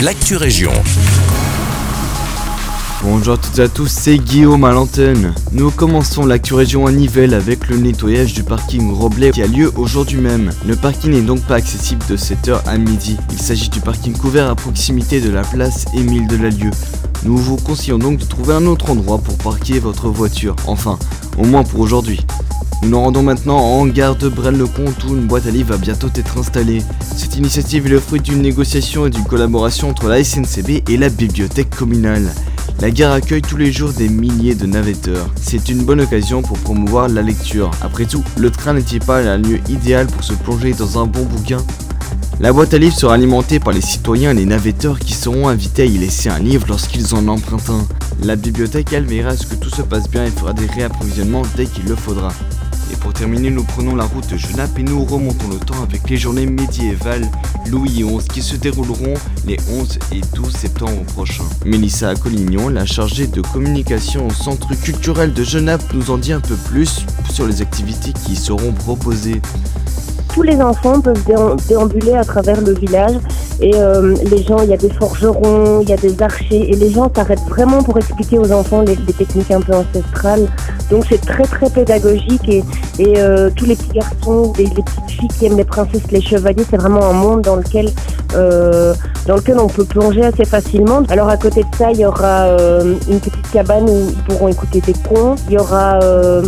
[0.00, 0.72] l'actu région.
[3.02, 5.32] Bonjour à toutes et à tous, c'est Guillaume à l'antenne.
[5.52, 9.72] Nous commençons l'actu région à Nivelles avec le nettoyage du parking Roblet qui a lieu
[9.76, 10.50] aujourd'hui même.
[10.66, 13.16] Le parking n'est donc pas accessible de 7h à midi.
[13.32, 16.70] Il s'agit du parking couvert à proximité de la place Émile Delalieu.
[17.26, 20.54] Nous vous conseillons donc de trouver un autre endroit pour parquer votre voiture.
[20.68, 20.96] Enfin,
[21.36, 22.24] au moins pour aujourd'hui.
[22.82, 26.06] Nous nous rendons maintenant en gare de Braine-le-Comte où une boîte à livres va bientôt
[26.14, 26.82] être installée.
[27.16, 31.08] Cette initiative est le fruit d'une négociation et d'une collaboration entre la SNCB et la
[31.08, 32.32] bibliothèque communale.
[32.80, 35.28] La gare accueille tous les jours des milliers de navetteurs.
[35.34, 37.72] C'est une bonne occasion pour promouvoir la lecture.
[37.82, 41.24] Après tout, le train n'est-il pas un lieu idéal pour se plonger dans un bon
[41.24, 41.58] bouquin
[42.38, 45.82] La boîte à livres sera alimentée par les citoyens et les navetteurs qui seront invités
[45.82, 47.86] à y laisser un livre lorsqu'ils en empruntent un.
[48.22, 51.42] La bibliothèque, elle, veillera à ce que tout se passe bien et fera des réapprovisionnements
[51.56, 52.28] dès qu'il le faudra.
[52.92, 56.10] Et pour terminer, nous prenons la route de Genappe et nous remontons le temps avec
[56.10, 57.26] les journées médiévales
[57.70, 59.14] Louis XI qui se dérouleront
[59.46, 61.48] les 11 et 12 septembre prochains.
[61.64, 66.40] Mélissa Collignon, la chargée de communication au Centre culturel de Genappe, nous en dit un
[66.40, 69.40] peu plus sur les activités qui y seront proposées
[70.36, 71.24] tous les enfants peuvent
[71.66, 73.14] déambuler à travers le village
[73.60, 76.76] et euh, les gens, il y a des forgerons, il y a des archers et
[76.76, 80.46] les gens s'arrêtent vraiment pour expliquer aux enfants les, techniques un peu ancestrales.
[80.90, 82.62] Donc c'est très très pédagogique et,
[82.98, 86.20] et euh, tous les petits garçons, les, les, petites filles qui aiment les princesses, les
[86.20, 87.90] chevaliers, c'est vraiment un monde dans lequel
[88.34, 88.94] euh,
[89.26, 91.02] dans lequel on peut plonger assez facilement.
[91.08, 94.48] Alors à côté de ça, il y aura euh, une petite cabane où ils pourront
[94.48, 96.42] écouter des contes, il y aura euh,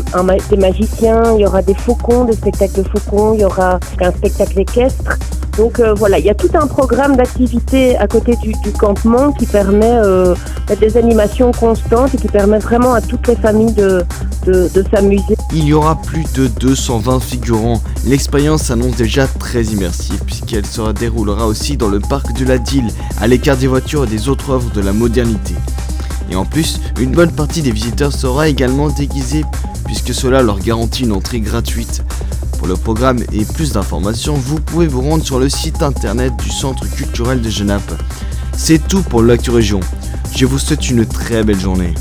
[0.50, 4.12] des magiciens, il y aura des faucons, des spectacles de faucons, il y aura un
[4.12, 5.18] spectacle équestre.
[5.58, 9.44] Donc euh, voilà, il y a tout un programme d'activités à côté du, campement qui
[9.44, 10.36] permet euh,
[10.78, 14.04] des animations constantes et qui permet vraiment à toutes les familles de,
[14.46, 15.36] de, de s'amuser.
[15.52, 17.82] Il y aura plus de 220 figurants.
[18.06, 22.92] L'expérience s'annonce déjà très immersive puisqu'elle se déroulera aussi dans le parc de la Dille,
[23.20, 25.54] à l'écart des voitures et des autres œuvres de la modernité.
[26.30, 29.44] Et en plus, une bonne partie des visiteurs sera également déguisée
[29.84, 32.04] puisque cela leur garantit une entrée gratuite.
[32.58, 36.50] Pour le programme et plus d'informations, vous pouvez vous rendre sur le site internet du
[36.50, 37.94] Centre culturel de Genappe.
[38.56, 39.80] C'est tout pour l'actu région.
[40.36, 41.94] Je vous souhaite une très belle journée.